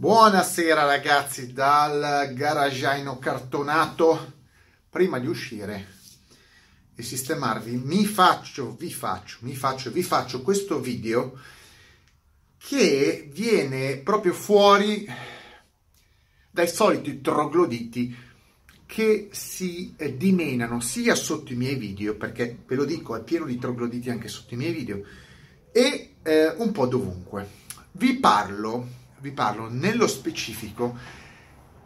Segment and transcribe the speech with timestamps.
[0.00, 4.32] Buonasera ragazzi dal garagiaino cartonato.
[4.88, 5.88] Prima di uscire
[6.94, 11.38] e sistemarvi, mi faccio, vi faccio, mi faccio, vi faccio questo video
[12.56, 15.06] che viene proprio fuori
[16.50, 18.16] dai soliti trogloditi
[18.86, 23.44] che si eh, dimenano sia sotto i miei video, perché ve lo dico, è pieno
[23.44, 25.02] di trogloditi anche sotto i miei video,
[25.70, 27.58] e eh, un po' dovunque.
[27.92, 30.96] Vi parlo vi parlo nello specifico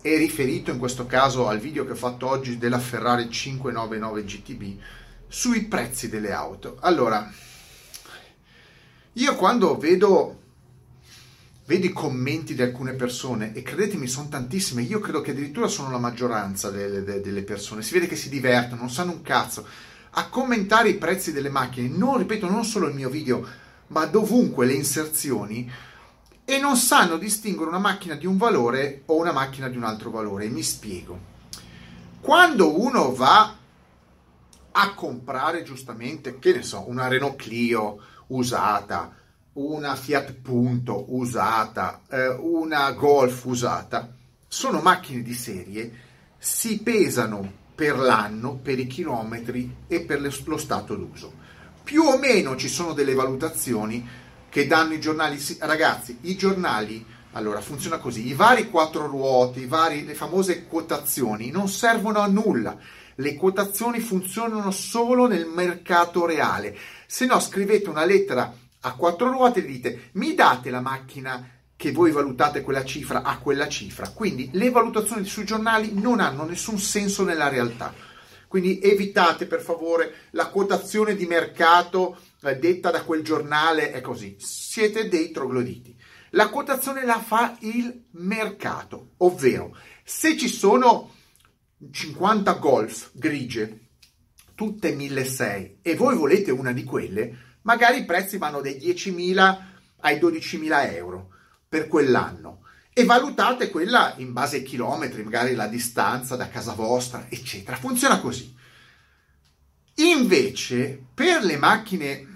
[0.00, 4.80] e riferito in questo caso al video che ho fatto oggi della Ferrari 599 GTB
[5.26, 6.76] sui prezzi delle auto.
[6.80, 7.28] Allora,
[9.14, 10.40] io quando vedo,
[11.64, 15.90] vedo i commenti di alcune persone, e credetemi sono tantissime, io credo che addirittura sono
[15.90, 19.66] la maggioranza delle, delle persone, si vede che si divertono, non sanno un cazzo,
[20.16, 23.44] a commentare i prezzi delle macchine, non ripeto, non solo il mio video,
[23.88, 25.68] ma dovunque le inserzioni,
[26.44, 30.10] e non sanno distinguere una macchina di un valore o una macchina di un altro
[30.10, 30.48] valore.
[30.48, 31.32] Mi spiego.
[32.20, 33.56] Quando uno va
[34.76, 39.14] a comprare giustamente, che ne so, una Renault Clio usata,
[39.54, 44.12] una Fiat Punto usata, eh, una Golf usata,
[44.48, 45.92] sono macchine di serie,
[46.38, 51.32] si pesano per l'anno, per i chilometri e per lo stato d'uso.
[51.82, 54.06] Più o meno ci sono delle valutazioni
[54.54, 55.44] che danno i giornali.
[55.58, 58.28] Ragazzi, i giornali, allora, funziona così.
[58.28, 62.78] I vari quattro ruote, i vari, le famose quotazioni non servono a nulla.
[63.16, 66.78] Le quotazioni funzionano solo nel mercato reale.
[67.04, 71.90] Se no, scrivete una lettera a quattro ruote e dite mi date la macchina che
[71.90, 74.10] voi valutate quella cifra a quella cifra.
[74.10, 77.92] Quindi le valutazioni sui giornali non hanno nessun senso nella realtà.
[78.46, 82.18] Quindi evitate per favore la quotazione di mercato
[82.52, 84.36] detta da quel giornale, è così.
[84.38, 85.96] Siete dei trogloditi.
[86.30, 91.12] La quotazione la fa il mercato, ovvero se ci sono
[91.90, 93.86] 50 golf grigie,
[94.54, 99.58] tutte 1600, e voi volete una di quelle, magari i prezzi vanno dai 10.000
[100.00, 101.30] ai 12.000 euro
[101.68, 102.62] per quell'anno
[102.92, 107.76] e valutate quella in base ai chilometri, magari la distanza da casa vostra, eccetera.
[107.76, 108.54] Funziona così.
[109.96, 112.33] Invece, per le macchine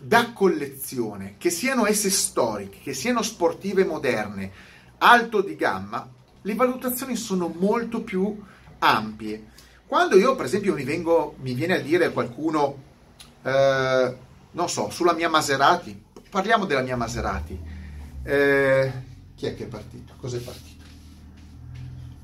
[0.00, 4.50] da collezione, che siano esse storiche, che siano sportive moderne,
[4.98, 6.08] alto di gamma,
[6.42, 8.42] le valutazioni sono molto più
[8.78, 9.48] ampie.
[9.86, 12.82] Quando io, per esempio, mi, vengo, mi viene a dire qualcuno,
[13.42, 14.16] eh,
[14.52, 17.58] non so, sulla mia Maserati, parliamo della mia Maserati,
[18.22, 18.92] eh,
[19.34, 20.14] chi è che è partito?
[20.16, 20.84] Cos'è partito?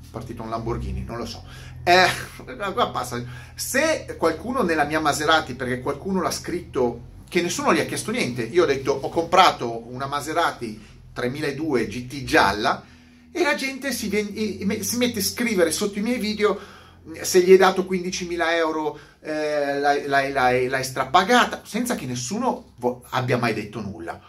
[0.01, 1.43] È partito un Lamborghini, non lo so.
[1.83, 2.07] Eh.
[3.55, 8.43] Se qualcuno nella mia Maserati, perché qualcuno l'ha scritto, che nessuno gli ha chiesto niente,
[8.43, 10.79] io ho detto ho comprato una Maserati
[11.13, 12.83] 3002 GT gialla
[13.31, 16.75] e la gente si, viene, si mette a scrivere sotto i miei video
[17.21, 22.73] se gli hai dato 15.000 euro eh, l'hai, l'hai, l'hai, l'hai strapagata, senza che nessuno
[23.09, 24.19] abbia mai detto nulla.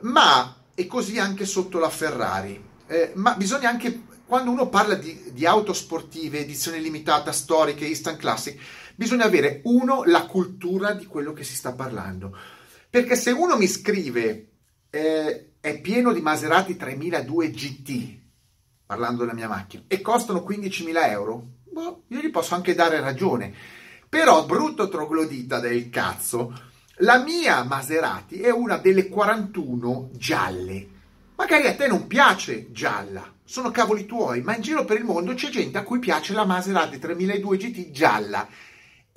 [0.00, 2.62] Ma e così anche sotto la Ferrari.
[2.86, 8.18] Eh, ma bisogna anche, quando uno parla di, di auto sportive, edizione limitata, storiche, instant
[8.18, 8.58] classic,
[8.98, 12.36] bisogna avere, uno, la cultura di quello che si sta parlando.
[12.90, 14.48] Perché se uno mi scrive
[14.90, 18.18] eh, è pieno di Maserati 3002 GT,
[18.84, 23.54] parlando della mia macchina, e costano 15.000 euro, boh, io gli posso anche dare ragione.
[24.08, 26.52] Però, brutto troglodita del cazzo,
[26.96, 30.88] la mia Maserati è una delle 41 gialle.
[31.36, 35.34] Magari a te non piace gialla, sono cavoli tuoi, ma in giro per il mondo
[35.34, 38.48] c'è gente a cui piace la Maserati 3002 GT gialla.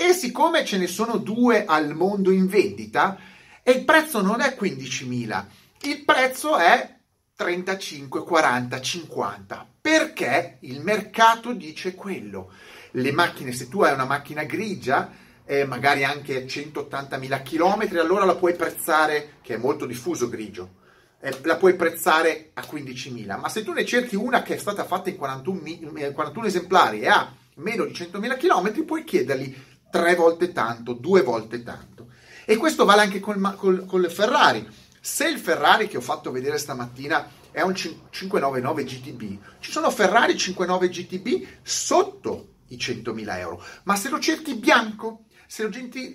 [0.04, 3.20] E siccome ce ne sono due al mondo in vendita,
[3.62, 5.46] e il prezzo non è 15.000,
[5.82, 6.96] il prezzo è
[7.36, 9.68] 35, 40, 50.
[9.80, 12.52] Perché il mercato dice quello.
[12.94, 15.12] Le macchine, se tu hai una macchina grigia,
[15.46, 20.78] eh, magari anche 180.000 km, allora la puoi prezzare, che è molto diffuso grigio,
[21.20, 23.40] eh, la puoi prezzare a 15.000.
[23.40, 27.08] Ma se tu ne cerchi una che è stata fatta in 41, 41 esemplari e
[27.08, 29.56] ha meno di 100.000 km, puoi chiedergli
[29.92, 32.08] tre volte tanto, due volte tanto.
[32.46, 34.68] E questo vale anche col, col, col Ferrari.
[35.00, 40.38] Se il Ferrari che ho fatto vedere stamattina è un 599 GTB, ci sono Ferrari
[40.38, 45.70] 59 GTB sotto i 100.000 euro, ma se lo cerchi bianco, se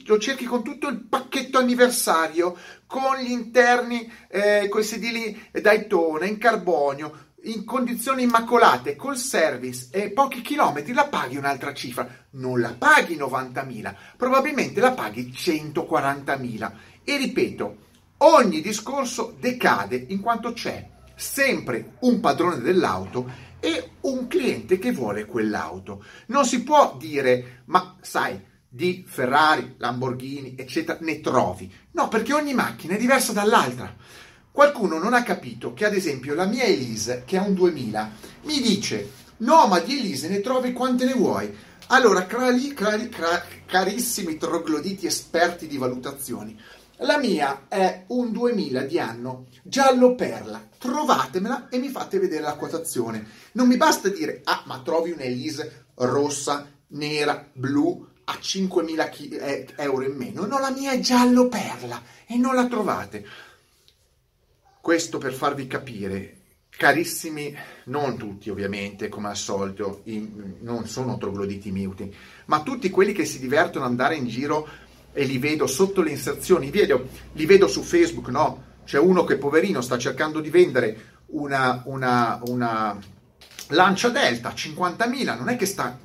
[0.07, 2.57] lo cerchi con tutto il pacchetto anniversario,
[2.87, 9.89] con gli interni, eh, con i sedili Daytona, in carbonio, in condizioni immacolate, col service
[9.91, 12.09] e pochi chilometri, la paghi un'altra cifra.
[12.31, 16.73] Non la paghi 90.000, probabilmente la paghi 140.000.
[17.05, 17.77] E ripeto,
[18.19, 25.25] ogni discorso decade in quanto c'è sempre un padrone dell'auto e un cliente che vuole
[25.25, 26.05] quell'auto.
[26.27, 31.73] Non si può dire, ma sai, di Ferrari, Lamborghini, eccetera, ne trovi.
[31.93, 33.95] No, perché ogni macchina è diversa dall'altra.
[34.57, 38.11] Qualcuno non ha capito che, ad esempio, la mia Elise, che ha un 2000,
[38.45, 39.11] mi dice,
[39.41, 41.55] no, ma di Elise ne trovi quante ne vuoi.
[41.89, 43.11] Allora, cari, cari,
[43.67, 46.59] carissimi trogloditi esperti di valutazioni,
[47.01, 50.67] la mia è un 2000 di anno giallo perla.
[50.79, 53.27] Trovatemela e mi fate vedere la quotazione.
[53.53, 60.03] Non mi basta dire, ah, ma trovi un'Elise rossa, nera, blu a 5.000 eh, euro
[60.03, 60.47] in meno.
[60.47, 63.25] No, la mia è giallo perla e non la trovate.
[64.87, 66.37] Questo per farvi capire
[66.71, 67.53] Carissimi,
[67.87, 70.05] non tutti ovviamente, come al solito,
[70.61, 74.69] non sono trogloditi muti, ma tutti quelli che si divertono ad andare in giro
[75.13, 78.63] e li vedo sotto le inserzioni, vedo, li vedo su Facebook, no?
[78.85, 82.97] C'è uno che poverino sta cercando di vendere una, una, una
[83.71, 85.99] Lancia Delta 50.000, non è che sta,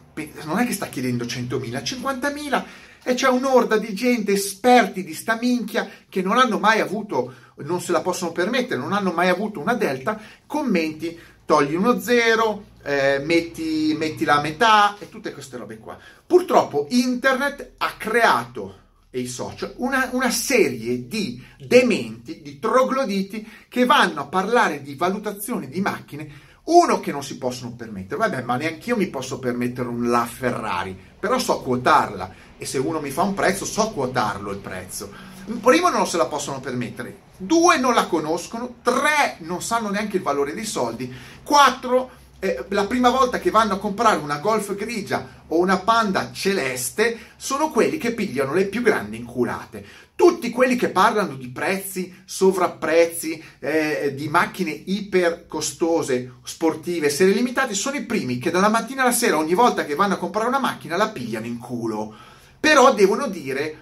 [0.45, 2.63] non è che sta chiedendo 100.000, 50.000
[3.03, 7.81] e c'è un'orda di gente, esperti di sta minchia, che non hanno mai avuto, non
[7.81, 13.21] se la possono permettere, non hanno mai avuto una Delta, commenti, togli uno zero, eh,
[13.23, 15.97] metti, metti la metà e tutte queste robe qua.
[16.25, 23.83] Purtroppo internet ha creato e i social, una, una, serie di dementi, di trogloditi che
[23.83, 26.29] vanno a parlare di valutazione di macchine,
[26.63, 30.25] uno che non si possono permettere, vabbè, ma neanche io mi posso permettere un La
[30.25, 35.11] Ferrari, però so quotarla e se uno mi fa un prezzo so quotarlo il prezzo.
[35.59, 40.21] Primo non se la possono permettere, due non la conoscono, tre non sanno neanche il
[40.21, 41.11] valore dei soldi,
[41.41, 46.31] quattro eh, la prima volta che vanno a comprare una Golf grigia o una Panda
[46.31, 49.83] celeste sono quelli che pigliano le più grandi inculate.
[50.13, 57.73] Tutti quelli che parlano di prezzi, sovrapprezzi, eh, di macchine iper costose, sportive, serie limitate,
[57.73, 60.59] sono i primi che dalla mattina alla sera, ogni volta che vanno a comprare una
[60.59, 62.29] macchina, la pigliano in culo.
[62.61, 63.79] Però devono dire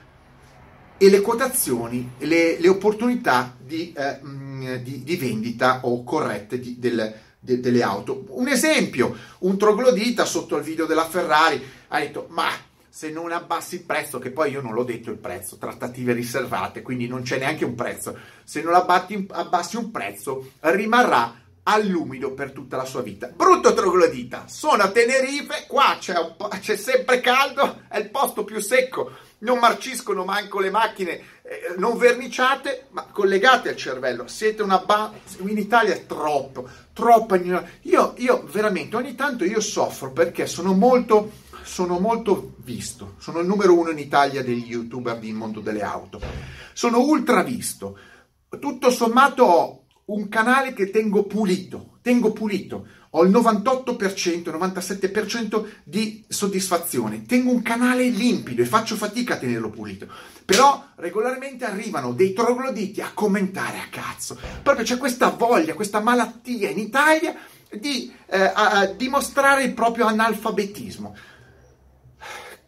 [0.98, 6.80] e le quotazioni, le, le opportunità di, eh, mm, di, di, vendita o corrette di,
[6.80, 8.26] del, de, delle auto.
[8.30, 12.50] Un esempio, un troglodita sotto il video della Ferrari ha detto ma
[12.90, 16.82] se non abbassi il prezzo, che poi io non l'ho detto il prezzo, trattative riservate,
[16.82, 21.34] quindi non c'è neanche un prezzo, se non abbassi un prezzo rimarrà
[21.72, 23.28] all'umido per tutta la sua vita.
[23.28, 26.14] Brutto troglodita, sono a Tenerife, qua c'è,
[26.60, 31.98] c'è sempre caldo, è il posto più secco non marciscono manco le macchine eh, non
[31.98, 34.28] verniciate, ma collegate al cervello.
[34.28, 40.12] Siete una ba- in Italia è troppo, troppo io, io veramente ogni tanto io soffro
[40.12, 45.34] perché sono molto sono molto visto, sono il numero uno in Italia degli youtuber del
[45.34, 46.20] mondo delle auto.
[46.74, 47.98] Sono ultra visto.
[48.60, 57.26] Tutto sommato un canale che tengo pulito, tengo pulito ho il 98%, 97% di soddisfazione.
[57.26, 60.08] Tengo un canale limpido e faccio fatica a tenerlo pulito.
[60.46, 64.38] Però regolarmente arrivano dei trogloditi a commentare a cazzo.
[64.62, 67.36] Proprio c'è questa voglia, questa malattia in Italia
[67.72, 71.16] di eh, dimostrare il proprio analfabetismo.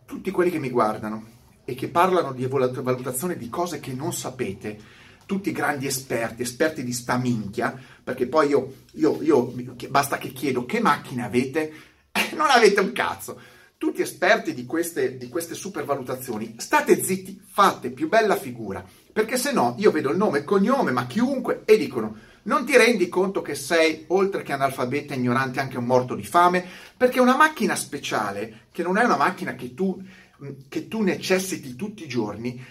[0.05, 1.27] Tutti quelli che mi guardano
[1.65, 4.79] e che parlano di valutazione di cose che non sapete,
[5.31, 7.73] tutti grandi esperti, esperti di sta minchia,
[8.03, 9.53] perché poi io, io, io
[9.87, 11.71] basta che chiedo che macchine avete,
[12.11, 13.39] eh, non avete un cazzo.
[13.77, 19.53] Tutti esperti di queste, di queste supervalutazioni, state zitti, fate più bella figura, perché se
[19.53, 23.41] no io vedo il nome e cognome, ma chiunque, e dicono non ti rendi conto
[23.41, 26.65] che sei, oltre che analfabeta ignorante, anche un morto di fame?
[26.97, 29.97] Perché una macchina speciale, che non è una macchina che tu,
[30.67, 32.61] che tu necessiti tutti i giorni,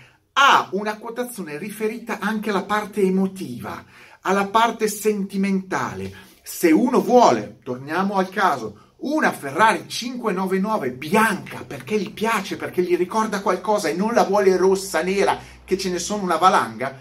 [0.42, 3.85] ha una quotazione riferita anche alla parte emotiva,
[4.23, 6.11] alla parte sentimentale.
[6.42, 12.97] Se uno vuole, torniamo al caso, una Ferrari 599 bianca perché gli piace, perché gli
[12.97, 16.97] ricorda qualcosa e non la vuole rossa, nera, che ce ne sono una valanga,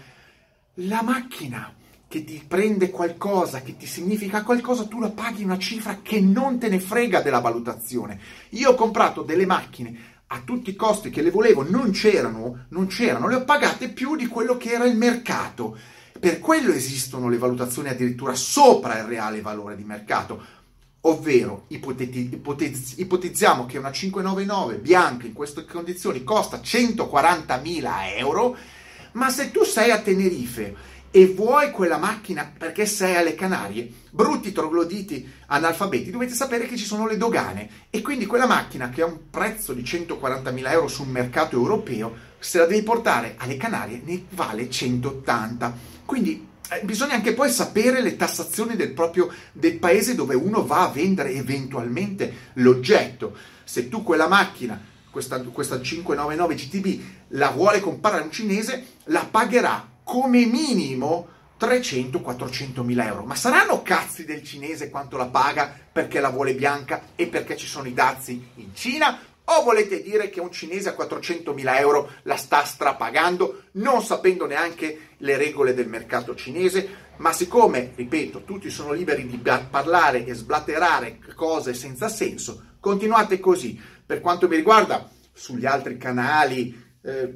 [0.74, 1.74] la macchina
[2.08, 6.58] che ti prende qualcosa, che ti significa qualcosa, tu la paghi una cifra che non
[6.58, 8.20] te ne frega della valutazione.
[8.50, 12.86] Io ho comprato delle macchine a tutti i costi che le volevo non c'erano, non
[12.86, 15.76] c'erano, le ho pagate più di quello che era il mercato.
[16.18, 20.58] Per quello esistono le valutazioni addirittura sopra il reale valore di mercato.
[21.02, 28.56] Ovvero, ipoteti- ipotez- ipotizziamo che una 599 bianca in queste condizioni costa 140.000 euro,
[29.12, 34.52] ma se tu sei a Tenerife e vuoi quella macchina perché sei alle Canarie, brutti
[34.52, 39.06] trogloditi analfabeti, dovete sapere che ci sono le dogane e quindi quella macchina che ha
[39.06, 44.24] un prezzo di 140.000 euro sul mercato europeo, se la devi portare alle Canarie ne
[44.30, 45.76] vale 180.
[46.04, 50.82] Quindi eh, bisogna anche poi sapere le tassazioni del proprio del paese dove uno va
[50.82, 53.36] a vendere eventualmente l'oggetto.
[53.64, 57.00] Se tu quella macchina, questa, questa 599 GTB,
[57.30, 61.28] la vuole comprare un cinese, la pagherà come minimo
[61.60, 63.22] 300-400 mila euro.
[63.22, 67.68] Ma saranno cazzi del cinese quanto la paga perché la vuole bianca e perché ci
[67.68, 69.20] sono i dazi in Cina?
[69.44, 75.10] O volete dire che un cinese a 400.000 euro la sta strapagando, non sapendo neanche
[75.18, 76.88] le regole del mercato cinese?
[77.18, 79.40] Ma siccome, ripeto, tutti sono liberi di
[79.70, 83.80] parlare e sblatterare cose senza senso, continuate così.
[84.04, 87.32] Per quanto mi riguarda, sugli altri canali, eh,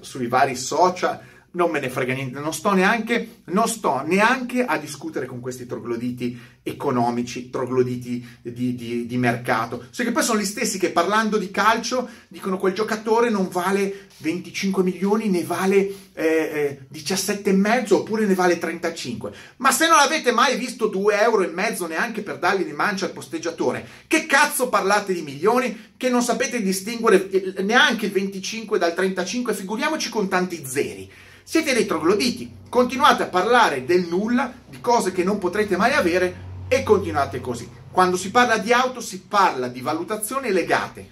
[0.00, 1.20] sui vari social,
[1.52, 5.66] non me ne frega niente, non sto neanche, non sto neanche a discutere con questi
[5.66, 9.86] trogloditi economici, trogloditi di, di, di mercato.
[9.90, 14.08] So che poi sono gli stessi che parlando di calcio dicono quel giocatore non vale
[14.18, 15.76] 25 milioni, ne vale
[16.12, 19.32] eh, eh, 17,5 oppure ne vale 35.
[19.56, 23.86] Ma se non avete mai visto 2 euro neanche per dargli di mancia al posteggiatore,
[24.06, 27.28] che cazzo parlate di milioni che non sapete distinguere
[27.62, 31.10] neanche il 25 dal 35, figuriamoci con tanti zeri.
[31.50, 36.66] Siete dei trogloditi, continuate a parlare del nulla, di cose che non potrete mai avere
[36.68, 37.68] e continuate così.
[37.90, 41.10] Quando si parla di auto si parla di valutazioni legate,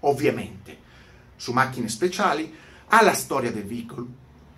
[0.00, 0.76] ovviamente,
[1.36, 2.54] su macchine speciali,
[2.88, 4.06] alla storia del veicolo,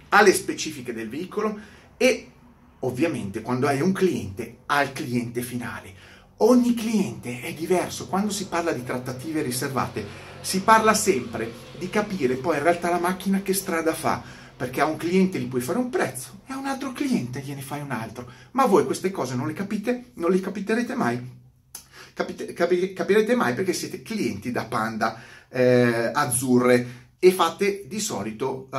[0.08, 1.56] alle specifiche del veicolo
[1.96, 2.32] e
[2.80, 5.94] ovviamente quando hai un cliente al cliente finale.
[6.38, 12.34] Ogni cliente è diverso, quando si parla di trattative riservate si parla sempre di capire
[12.34, 15.80] poi in realtà la macchina che strada fa, perché a un cliente gli puoi fare
[15.80, 18.30] un prezzo e a un altro cliente gliene fai un altro.
[18.52, 21.20] Ma voi queste cose non le capite, non le capiterete mai.
[22.14, 28.68] Capite, capi, capirete mai perché siete clienti da panda eh, azzurre e fate di solito
[28.70, 28.76] uh,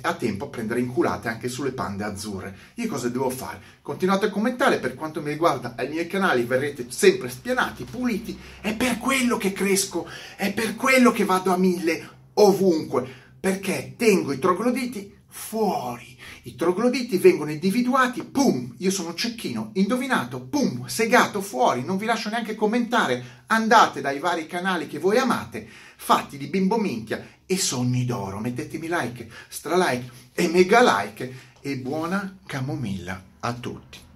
[0.00, 2.56] a tempo a prendere inculate anche sulle pande azzurre.
[2.74, 3.60] Io cosa devo fare?
[3.82, 8.74] Continuate a commentare, per quanto mi riguarda ai miei canali verrete sempre spianati, puliti, è
[8.74, 13.06] per quello che cresco, è per quello che vado a mille ovunque,
[13.38, 16.18] perché tengo i trogloditi fuori.
[16.42, 22.28] I trogloditi vengono individuati, pum, io sono cecchino, indovinato, pum, segato fuori, non vi lascio
[22.28, 28.04] neanche commentare, andate dai vari canali che voi amate, fatti di bimbo minchia e sogni
[28.04, 34.09] d'oro, mettetemi like, stralike e mega like e buona camomilla a tutti.